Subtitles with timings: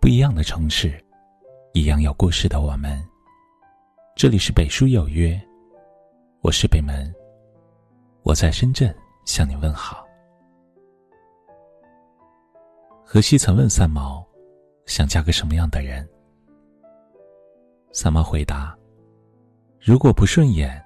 [0.00, 0.98] 不一样的城市，
[1.74, 2.98] 一样有故事的我们。
[4.16, 5.38] 这里是北书有约，
[6.40, 7.14] 我是北门，
[8.22, 10.02] 我在深圳向你问好。
[13.04, 14.26] 荷西曾问三毛，
[14.86, 16.08] 想嫁个什么样的人？
[17.92, 18.74] 三毛回答：
[19.78, 20.82] 如果不顺眼，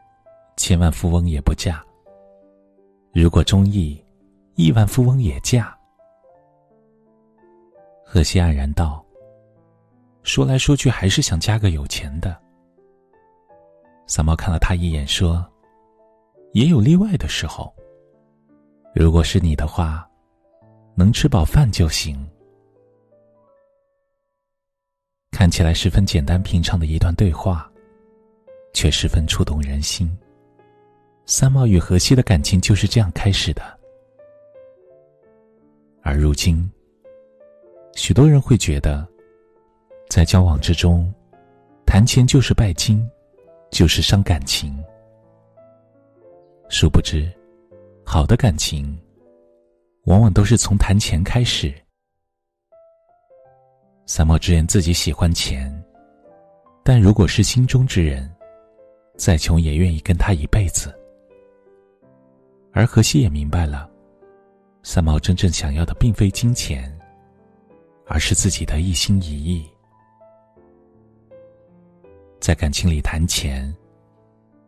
[0.57, 1.81] 千万富翁也不嫁；
[3.12, 4.05] 如果中意，
[4.57, 5.73] 亿万富翁也嫁。
[8.05, 9.04] 荷西黯然道。
[10.25, 12.37] 说来说去，还是想嫁个有钱的。
[14.07, 15.46] 三毛看了他一眼，说
[16.53, 17.73] ：“也有例外的时候。
[18.95, 20.09] 如果是你的话，
[20.95, 22.27] 能吃饱饭就行。”
[25.31, 27.71] 看起来十分简单平常的一段对话，
[28.73, 30.11] 却十分触动人心。
[31.27, 33.62] 三毛与荷西的感情就是这样开始的。
[36.03, 36.70] 而如今，
[37.95, 39.06] 许多人会觉得。
[40.08, 41.12] 在交往之中，
[41.87, 43.09] 谈钱就是拜金，
[43.70, 44.77] 就是伤感情。
[46.69, 47.31] 殊不知，
[48.05, 48.98] 好的感情，
[50.05, 51.75] 往往都是从谈钱开始。
[54.06, 55.73] 三毛直言自己喜欢钱，
[56.83, 58.31] 但如果是心中之人，
[59.17, 60.95] 再穷也愿意跟他一辈子。
[62.73, 63.89] 而荷西也明白了，
[64.83, 66.92] 三毛真正想要的并非金钱，
[68.07, 69.67] 而是自己的一心一意。
[72.45, 73.75] 在感情里谈钱，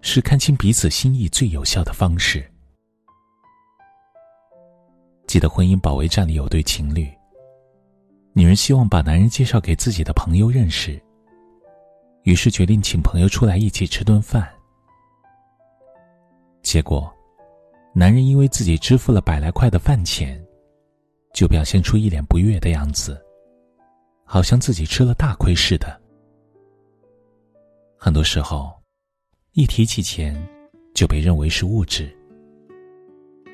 [0.00, 2.50] 是看清彼此心意最有效的方式。
[5.26, 7.06] 记得《婚姻保卫战》里有对情侣，
[8.32, 10.98] 女人希望把男人介绍给自己的朋友认识，
[12.22, 14.50] 于是决定请朋友出来一起吃顿饭。
[16.62, 17.14] 结果，
[17.92, 20.42] 男人因为自己支付了百来块的饭钱，
[21.34, 23.22] 就表现出一脸不悦的样子，
[24.24, 26.05] 好像自己吃了大亏似的。
[27.98, 28.72] 很多时候，
[29.52, 30.36] 一提起钱，
[30.94, 32.14] 就被认为是物质。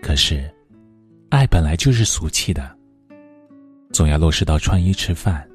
[0.02, 0.52] 可是，
[1.30, 2.76] 爱本来就是俗气的，
[3.92, 5.48] 总要落实到穿衣吃饭。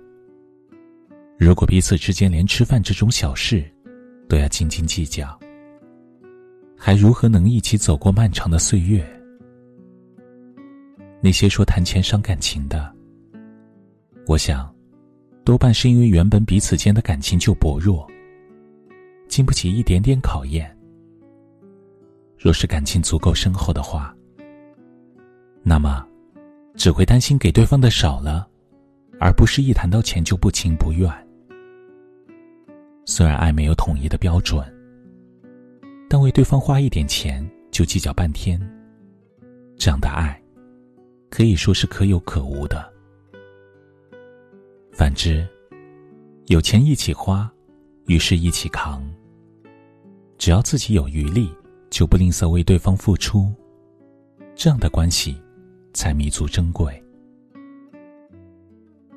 [1.37, 3.63] 如果彼此之间连吃饭这种小事
[4.27, 5.37] 都要斤斤计较，
[6.77, 9.05] 还如何能一起走过漫长的岁月？
[11.21, 12.91] 那些说谈钱伤感情的，
[14.25, 14.73] 我想，
[15.43, 18.09] 多半是因为原本彼此间的感情就薄弱。
[19.27, 20.75] 经不起一点点考验。
[22.37, 24.15] 若是感情足够深厚的话，
[25.63, 26.07] 那么
[26.75, 28.47] 只会担心给对方的少了，
[29.19, 31.11] 而不是一谈到钱就不情不愿。
[33.05, 34.63] 虽然爱没有统一的标准，
[36.09, 38.59] 但为对方花一点钱就计较半天，
[39.77, 40.39] 这样的爱
[41.29, 42.93] 可以说是可有可无的。
[44.91, 45.47] 反之，
[46.45, 47.51] 有钱一起花。
[48.07, 49.03] 于是，一起扛。
[50.37, 51.53] 只要自己有余力，
[51.89, 53.53] 就不吝啬为对方付出，
[54.55, 55.35] 这样的关系
[55.93, 57.03] 才弥足珍贵。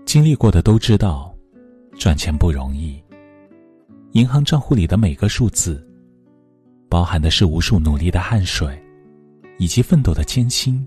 [0.04, 1.32] 经历过的都知道，
[1.96, 3.00] 赚钱不容易。
[4.12, 5.86] 银行账户里的每个数字，
[6.88, 8.76] 包含的是无数努力的汗水，
[9.56, 10.84] 以及奋斗的艰辛。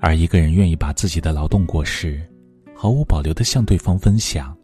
[0.00, 2.26] 而一个人愿意把自己的劳动果实，
[2.74, 4.56] 毫无保留的向对方分享。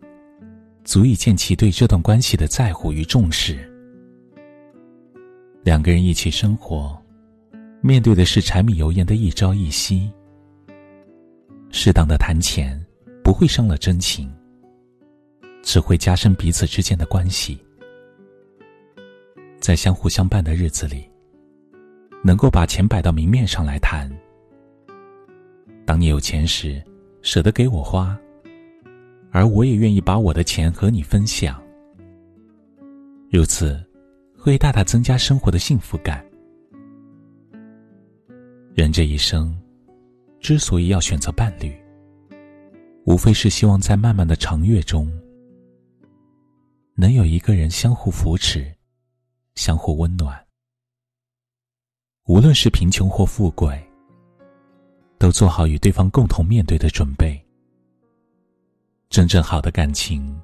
[0.85, 3.59] 足以见其对这段关系的在乎与重视。
[5.63, 7.01] 两个人一起生活，
[7.81, 10.11] 面对的是柴米油盐的一朝一夕。
[11.71, 12.81] 适当的谈钱，
[13.23, 14.33] 不会伤了真情，
[15.63, 17.59] 只会加深彼此之间的关系。
[19.61, 21.09] 在相互相伴的日子里，
[22.25, 24.11] 能够把钱摆到明面上来谈。
[25.85, 26.83] 当你有钱时，
[27.21, 28.19] 舍得给我花。
[29.33, 31.63] 而我也愿意把我的钱和你分享，
[33.31, 33.81] 如此
[34.37, 36.25] 会大大增加生活的幸福感。
[38.75, 39.57] 人这一生
[40.41, 41.73] 之所以要选择伴侣，
[43.05, 45.11] 无非是希望在漫漫的长月中，
[46.95, 48.75] 能有一个人相互扶持，
[49.55, 50.37] 相互温暖。
[52.27, 53.81] 无论是贫穷或富贵，
[55.19, 57.41] 都做好与对方共同面对的准备。
[59.11, 60.41] 真正好的感情，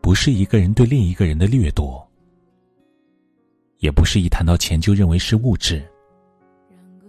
[0.00, 2.04] 不是一个人对另一个人的掠夺，
[3.78, 5.88] 也不是一谈到钱就认为是物质，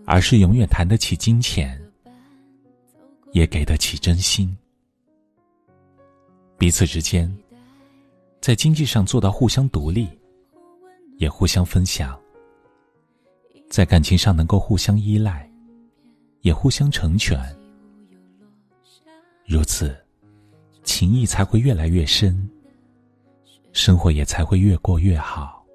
[0.06, 1.82] 而是永远谈得起金钱，
[3.32, 4.56] 也给得起真心。
[6.56, 7.36] 彼此之间，
[8.40, 10.08] 在经济上做到互相独立，
[11.18, 12.14] 也互相分享；
[13.72, 15.50] 在感情上能够互相依赖，
[16.42, 17.40] 也互相成全。
[19.48, 19.98] 如此，
[20.84, 22.50] 情谊才会越来越深，
[23.72, 25.66] 生活也才会越过越好。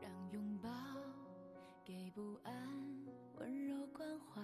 [0.00, 0.68] 让拥抱
[1.84, 2.52] 给不安
[3.38, 4.40] 温柔关怀。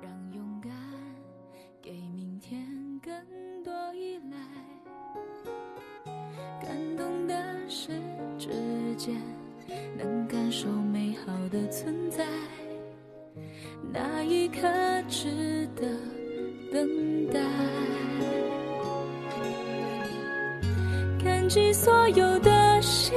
[0.00, 0.70] 让勇敢
[1.80, 2.66] 给明天
[3.00, 3.12] 更
[3.64, 4.36] 多依赖。
[6.60, 8.00] 感动的是
[8.38, 9.20] 之间，
[9.96, 12.26] 能感受美好的存在。
[13.92, 14.66] 那一刻
[15.06, 15.86] 值得
[16.72, 17.40] 等待。
[21.22, 23.14] 感激所有的心，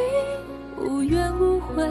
[0.78, 1.88] 无怨无悔，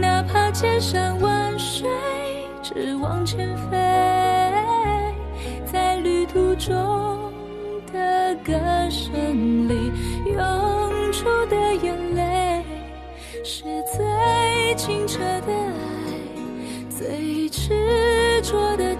[0.00, 1.88] 哪怕千山万水，
[2.62, 3.76] 只往前飞，
[5.66, 7.32] 在旅途中
[7.92, 8.52] 的歌
[8.88, 9.90] 声里。
[13.44, 15.74] 是最清澈的爱，
[16.88, 18.94] 最执着的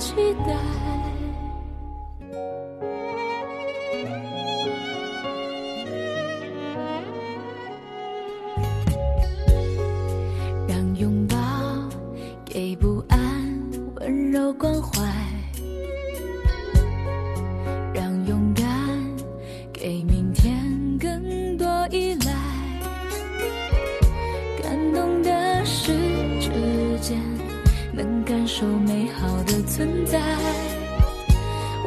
[29.83, 30.21] 存在，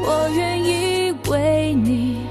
[0.04, 2.28] 我愿意为你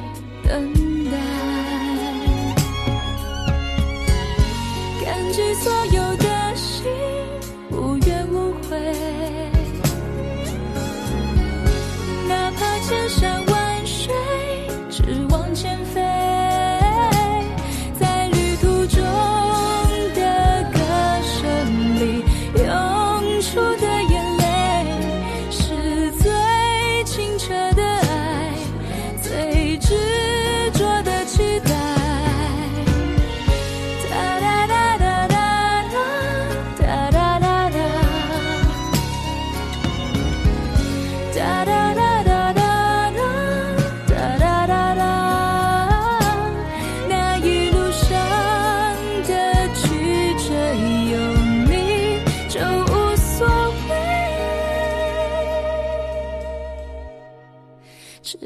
[58.25, 58.39] 只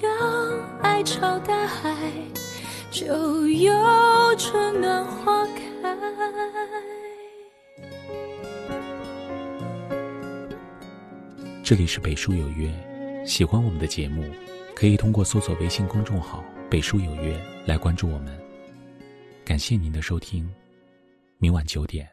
[0.00, 0.10] 要
[0.80, 2.10] 爱朝大海，
[2.90, 3.70] 就有
[4.36, 5.62] 春暖花开。
[11.62, 12.72] 这里是北书有约，
[13.26, 14.24] 喜欢我们的节目，
[14.74, 17.38] 可以通过搜索微信公众号“北书有约”
[17.68, 18.42] 来关注我们。
[19.44, 20.50] 感谢您的收听，
[21.36, 22.08] 明晚九点，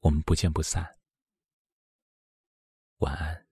[0.00, 0.96] 我们不见不散。
[3.00, 3.45] 晚安。